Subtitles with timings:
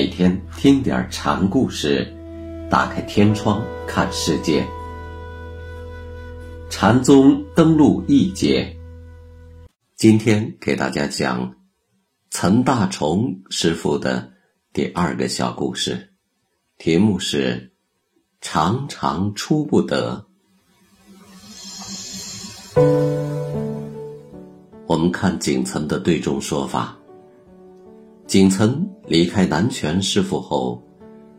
[0.00, 2.10] 每天听点禅故事，
[2.70, 4.66] 打开天窗看世界。
[6.70, 8.78] 禅宗登陆一节，
[9.96, 11.54] 今天给大家讲
[12.30, 14.32] 岑大虫师傅的
[14.72, 16.14] 第二个小故事，
[16.78, 17.74] 题目是
[18.40, 20.24] “常常出不得”。
[24.88, 26.96] 我们看景岑的对中说法。
[28.30, 30.80] 景岑离开南泉师傅后，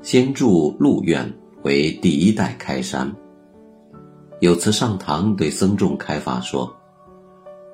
[0.01, 1.25] 先住鹿院
[1.63, 3.09] 为第一代开山。
[4.41, 6.69] 有次上堂对僧众开法说：“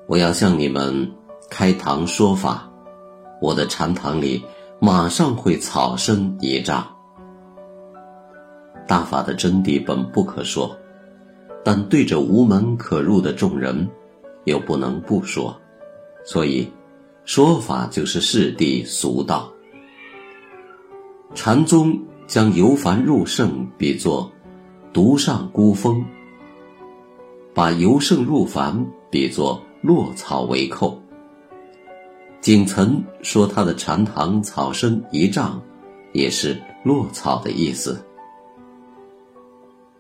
[0.06, 1.12] 我要向你们
[1.50, 2.72] 开堂说法，
[3.42, 4.40] 我的禅堂里
[4.80, 6.88] 马上会草生一丈。”
[8.88, 10.78] 大法的真谛本不可说，
[11.66, 13.90] 但对着无门可入的众人，
[14.44, 15.60] 又不能不说，
[16.24, 16.72] 所以。
[17.28, 19.52] 说法就是世谛俗道。
[21.36, 24.32] 禅宗将由凡入圣比作
[24.94, 26.02] 独上孤峰，
[27.54, 28.74] 把由圣入凡
[29.12, 30.98] 比作落草为寇。
[32.40, 35.62] 景岑说他的禅堂草深一丈，
[36.14, 38.02] 也是落草的意思。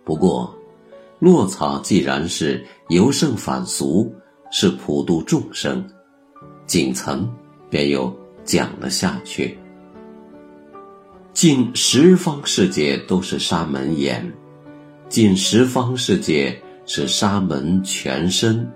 [0.05, 0.55] 不过，
[1.19, 4.09] 落草既然是由圣反俗，
[4.49, 5.85] 是普度众生。
[6.67, 7.27] 景岑
[7.69, 9.57] 便又讲了下去。
[11.33, 14.33] 近十方世界都是沙门眼，
[15.07, 18.69] 近十方世界是沙门全身，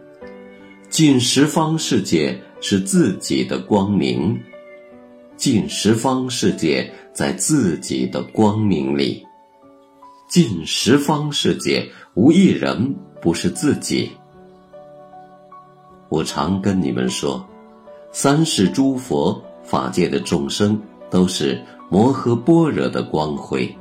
[0.90, 4.40] 近十方世界是自己的光明，
[5.36, 9.26] 近十方世界在自己的光明里，
[10.30, 14.12] 近十方世界无一人不是自己。
[16.10, 17.46] 我常跟你们说。
[18.14, 20.80] 三世诸佛法界的众生
[21.10, 23.74] 都是摩诃般若的光辉，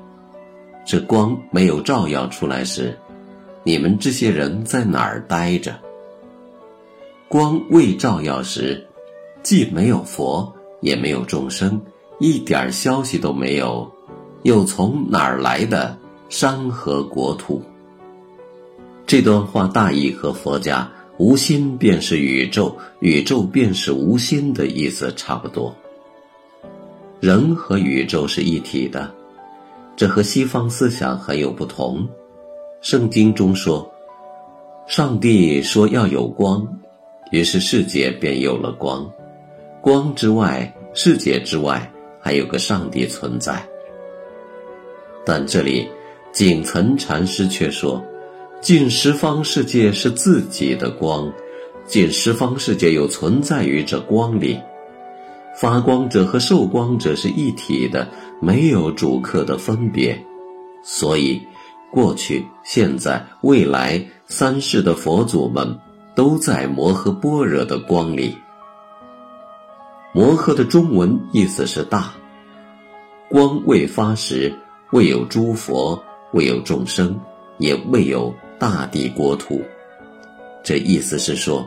[0.86, 2.96] 这光没有照耀出来时，
[3.64, 5.76] 你们这些人在哪儿待着？
[7.28, 8.86] 光未照耀时，
[9.42, 11.80] 既没有佛，也没有众生，
[12.20, 13.90] 一点消息都没有，
[14.44, 15.96] 又从哪儿来的
[16.28, 17.60] 山河国土？
[19.06, 20.88] 这段话大意和佛家。
[21.20, 25.76] 无心便是宇宙，宇宙便是无心的意思差不多。
[27.20, 29.12] 人和宇宙是一体的，
[29.94, 32.08] 这和西方思想很有不同。
[32.80, 33.86] 圣经中说，
[34.88, 36.66] 上帝说要有光，
[37.32, 39.06] 于是世界便有了光。
[39.82, 41.86] 光之外，世界之外，
[42.18, 43.62] 还有个上帝存在。
[45.26, 45.86] 但这里，
[46.32, 48.02] 景岑禅师却说。
[48.60, 51.32] 近十方世界是自己的光，
[51.86, 54.60] 近十方世界又存在于这光里，
[55.56, 58.06] 发光者和受光者是一体的，
[58.38, 60.14] 没有主客的分别。
[60.84, 61.40] 所以，
[61.90, 65.78] 过去、现在、未来三世的佛祖们
[66.14, 68.36] 都在摩诃般若的光里。
[70.12, 72.12] 摩诃的中文意思是大，
[73.30, 74.54] 光未发时，
[74.92, 75.98] 未有诸佛，
[76.34, 77.18] 未有众生，
[77.56, 78.30] 也未有。
[78.60, 79.62] 大地国土，
[80.62, 81.66] 这意思是说，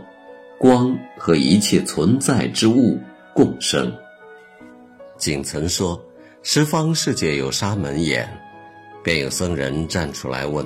[0.59, 2.99] 光和一切存在之物
[3.33, 3.91] 共生。
[5.17, 5.99] 景岑说，
[6.43, 8.29] 十方世界有沙门眼，
[9.03, 10.63] 便有僧人站出来问：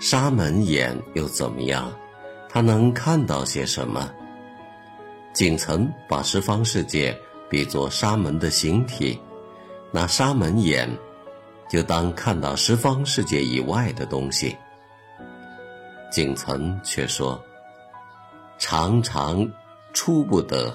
[0.00, 1.88] 沙门眼又怎么样？
[2.48, 4.10] 他能看到些什么？
[5.32, 7.16] 景岑把十方世界
[7.48, 9.16] 比作沙门的形体，
[9.92, 10.90] 那沙门眼
[11.70, 14.56] 就当看到十方世界以外的东西。
[16.14, 17.42] 景岑却说
[18.56, 19.44] ：“常常
[19.92, 20.72] 出不得。”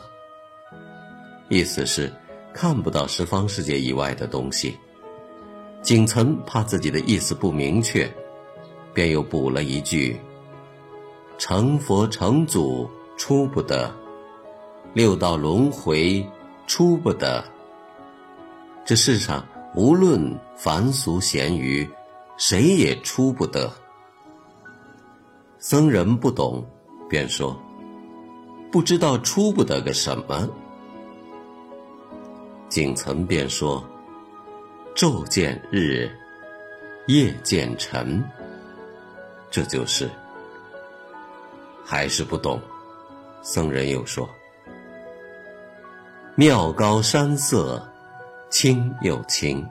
[1.48, 2.12] 意思是
[2.54, 4.78] 看不到十方世界以外的东西。
[5.82, 8.14] 景岑怕自己的意思不明确，
[8.94, 10.20] 便又补了一句
[11.40, 13.90] ：“成佛成祖出不得，
[14.94, 16.22] 六道轮回
[16.68, 17.42] 出不得。
[18.84, 21.90] 这世上无论凡俗闲愚，
[22.36, 23.72] 谁也出不得。”
[25.62, 26.66] 僧人不懂，
[27.10, 27.54] 便说
[28.72, 30.48] ：“不知道出不得个什么。”
[32.70, 33.84] 景岑便说
[34.96, 36.10] ：“昼见日，
[37.08, 38.24] 夜见辰。”
[39.52, 40.10] 这就是。
[41.84, 42.62] 还是不懂，
[43.42, 44.30] 僧人又说
[46.36, 47.86] ：“庙高山色，
[48.50, 49.68] 清又清。”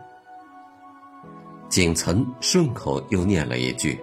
[1.71, 3.99] 景岑顺口又念了一句。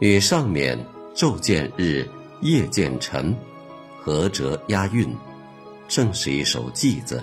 [0.00, 0.78] 与上面
[1.14, 2.08] “昼见日，
[2.40, 3.36] 夜见辰”
[4.00, 5.14] 合辙押韵，
[5.88, 7.22] 正是一首偈子。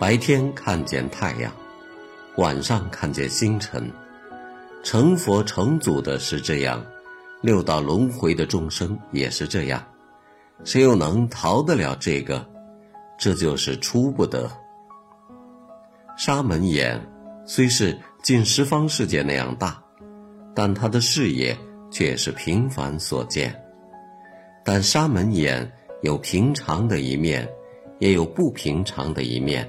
[0.00, 1.52] 白天看见太阳，
[2.36, 3.88] 晚上看见星辰。
[4.82, 6.84] 成佛成祖的是这样，
[7.40, 9.80] 六道轮回的众生也是这样。
[10.64, 12.44] 谁又能逃得了这个？
[13.16, 14.50] 这就是出不得。
[16.16, 17.00] 沙门眼
[17.46, 19.81] 虽是近十方世界那样大，
[20.54, 21.56] 但他的视野
[21.90, 23.54] 却是平凡所见。
[24.64, 25.70] 但沙门眼
[26.02, 27.48] 有平常的一面，
[27.98, 29.68] 也有不平常的一面。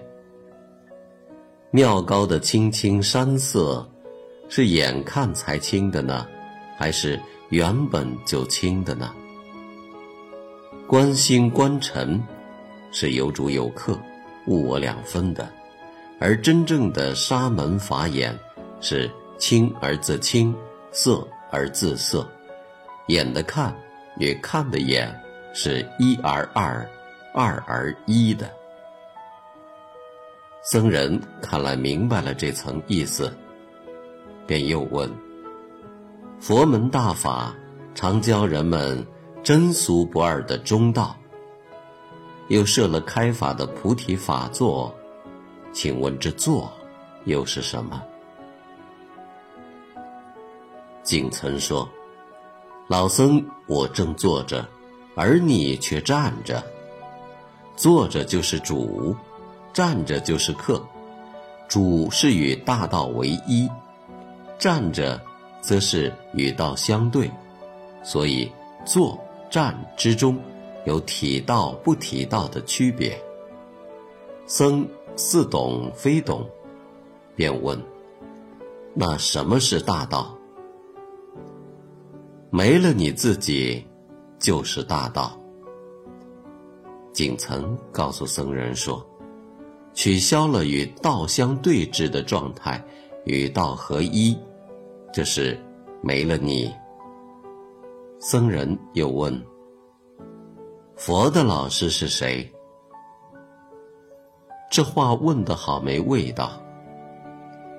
[1.72, 3.88] 庙高的青青山色，
[4.48, 6.28] 是眼看才清的呢，
[6.78, 7.20] 还是
[7.50, 9.12] 原本就清的呢？
[10.88, 12.22] 观星观尘，
[12.92, 13.98] 是有主有客，
[14.46, 15.46] 物我两分的；
[16.20, 18.38] 而真正的沙门法眼，
[18.80, 19.10] 是
[19.40, 20.54] 清而自清，
[20.94, 22.26] 色而自色，
[23.08, 23.76] 眼的看
[24.20, 25.14] 与看的眼
[25.54, 26.88] 是一而二，
[27.34, 28.50] 二而一的。
[30.62, 33.36] 僧人看来明白了这层意思，
[34.48, 35.12] 便又问
[36.40, 37.54] ：“佛门大法
[37.96, 39.06] 常教人们
[39.44, 41.16] 真俗不二的中道，
[42.50, 44.94] 又设了开法的菩提法座，
[45.74, 46.72] 请问这座
[47.26, 48.02] 又是什么？”
[51.04, 51.88] 景岑说
[52.88, 54.68] ：“老僧，我正坐着，
[55.16, 56.64] 而你却站着。
[57.76, 59.16] 坐着就是主。”
[59.74, 60.80] 站着就是客，
[61.68, 63.68] 主是与大道为一，
[64.60, 65.20] 站着
[65.62, 67.28] 则是与道相对，
[68.04, 68.52] 所以
[68.86, 69.20] 坐
[69.50, 70.38] 站之中
[70.86, 73.20] 有体道不体道的区别。
[74.46, 76.48] 僧似懂非懂，
[77.36, 77.76] 便问
[78.94, 80.38] ：“那什么是大道？”
[82.56, 83.84] 没了你自己，
[84.38, 85.36] 就是大道。
[87.12, 89.04] 景岑告诉僧人说。
[89.96, 92.84] 取消了与道相对峙的状态，
[93.26, 94.36] 与道合一，
[95.12, 95.60] 这是
[96.02, 96.72] 没了你。
[98.20, 99.40] 僧人又问
[100.98, 102.52] ：“佛的老师是谁？”
[104.70, 106.60] 这话问得好没味道。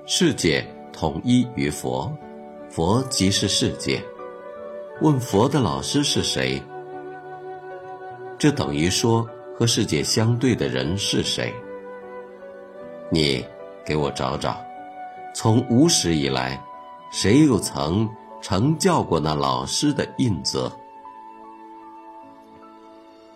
[0.05, 2.09] 世界统一于佛，
[2.69, 4.01] 佛即是世界。
[5.01, 6.61] 问佛的老师是谁？
[8.37, 9.27] 这等于说
[9.57, 11.53] 和世界相对的人是谁？
[13.11, 13.45] 你
[13.85, 14.57] 给我找找，
[15.33, 16.61] 从无始以来，
[17.11, 18.09] 谁又曾
[18.41, 20.71] 成教过那老师的印泽？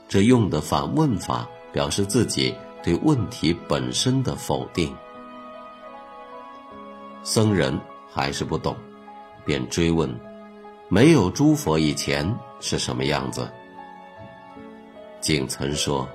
[0.08, 4.96] 这用的反问法，表示自己对问题本身的否定。
[7.22, 7.78] 僧人
[8.10, 8.76] 还是不懂，
[9.46, 10.10] 便追问：
[10.90, 13.50] 没有诸佛以前是什么样子？
[15.22, 16.10] 景岑说：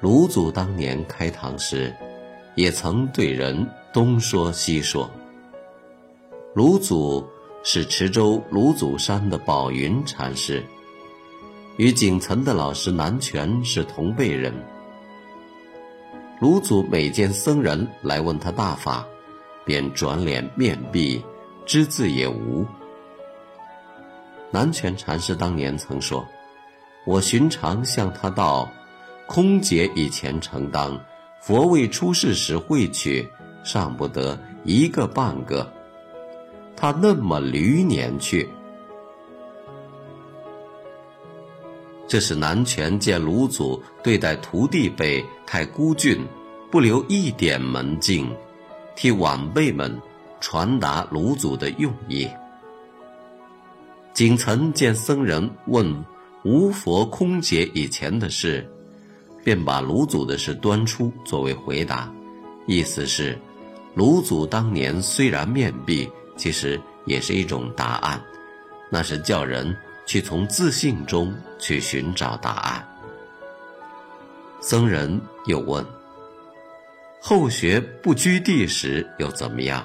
[0.00, 1.94] 卢祖当年开堂时。
[2.54, 5.10] 也曾对人东说西说。
[6.54, 7.26] 卢祖
[7.62, 10.62] 是池州卢祖山的宝云禅师，
[11.78, 14.52] 与景岑的老师南泉是同辈人。
[16.40, 19.06] 卢祖每见僧人来问他大法，
[19.64, 21.24] 便转脸面壁，
[21.64, 22.66] 只字也无。
[24.52, 26.24] 南泉禅师当年曾说
[27.04, 28.70] ：“我寻常向他道，
[29.26, 31.00] 空劫以前承当。”
[31.40, 33.28] 佛未出世时会去，
[33.64, 35.72] 尚不得一个半个。
[36.76, 38.48] 他那么驴年去，
[42.06, 46.24] 这是南拳见卢祖对待徒弟辈太孤峻，
[46.70, 48.30] 不留一点门径，
[48.94, 50.00] 替晚辈们
[50.40, 52.28] 传达卢祖的用意。
[54.14, 56.04] 景岑见僧人问
[56.44, 58.68] 无佛空劫以前的事。
[59.44, 62.08] 便把卢祖的事端出作为回答，
[62.68, 63.36] 意思是，
[63.96, 68.22] 卢祖当年虽然面壁，其实也是一种答案，
[68.88, 69.76] 那是叫人
[70.06, 72.88] 去从自信中去寻找答案。
[74.60, 75.84] 僧人又问：
[77.20, 79.84] 后学不居地时又怎么样？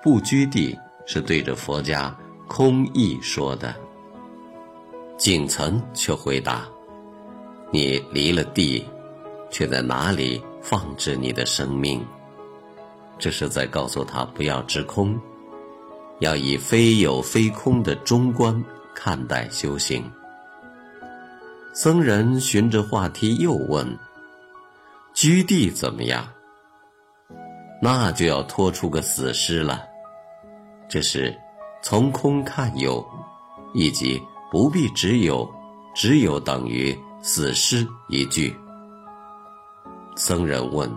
[0.00, 2.16] 不居地是对着佛家
[2.48, 3.72] 空意说的。
[5.16, 6.66] 景岑却回答。
[7.70, 8.84] 你离了地，
[9.50, 12.04] 却在哪里放置你的生命？
[13.18, 15.20] 这是在告诉他不要执空，
[16.20, 18.64] 要以非有非空的中观
[18.94, 20.10] 看待修行。
[21.74, 23.86] 僧人循着话题又问
[25.12, 26.26] ：“居地怎么样？”
[27.82, 29.84] 那就要拖出个死尸了。
[30.88, 31.36] 这是
[31.90, 33.02] 从空看有，
[33.72, 35.50] 以及不必只有，
[35.94, 36.94] 只有等于。
[37.22, 38.54] 死尸一句，
[40.14, 40.88] 僧人问：“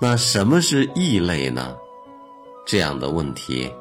[0.00, 1.76] 那什么是异类呢？”
[2.66, 3.72] 这样的问题，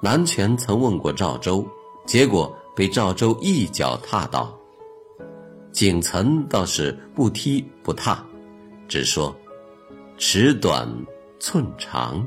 [0.00, 1.64] 南泉曾问过赵州，
[2.04, 4.52] 结果被赵州一脚踏倒。
[5.70, 8.18] 景岑倒是不踢不踏，
[8.88, 9.32] 只说
[10.18, 10.92] ：“尺短
[11.38, 12.26] 寸长，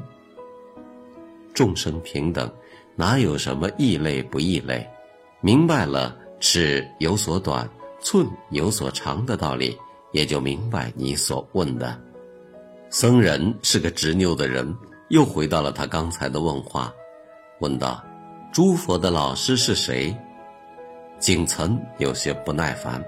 [1.53, 2.51] 众生平等，
[2.95, 4.87] 哪有什么异类不异类？
[5.41, 7.69] 明白了尺有所短，
[8.01, 9.77] 寸有所长的道理。”
[10.11, 11.95] 也就明白你所问的。
[12.89, 14.75] 僧人是个执拗的人，
[15.09, 16.91] 又回到了他刚才的问话，
[17.59, 18.03] 问道
[18.51, 20.11] ：“诸佛的老师是谁？”
[21.21, 22.99] 景岑有些不耐烦：“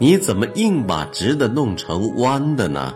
[0.00, 2.94] 你怎么硬把直的弄成弯的呢？”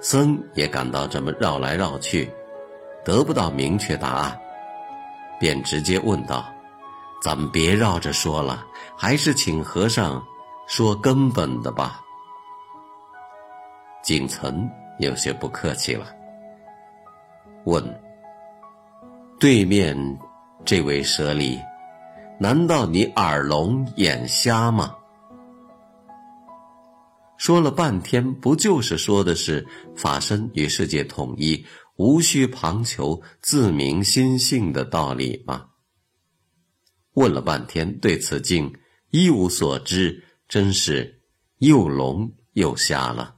[0.00, 2.30] 僧也感到这么绕来绕去，
[3.06, 4.36] 得不到明确答案，
[5.38, 6.44] 便直接问道
[7.22, 8.66] ：“咱们别绕着说了，
[8.98, 10.20] 还是请和尚。”
[10.66, 12.00] 说根本的吧。
[14.02, 16.06] 景岑有些不客气了，
[17.66, 18.00] 问
[19.38, 19.96] ：“对面
[20.64, 21.60] 这位舍利，
[22.40, 24.92] 难道你耳聋眼瞎吗？”
[27.38, 29.64] 说了半天，不就是说的是
[29.96, 31.64] 法身与世界统一，
[31.96, 35.70] 无需旁求，自明心性的道理吗？
[37.12, 38.72] 问了半天，对此境
[39.10, 40.24] 一无所知。
[40.48, 41.22] 真是
[41.58, 43.35] 又聋又瞎了。